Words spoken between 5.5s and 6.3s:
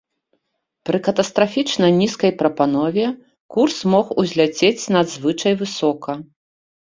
высока.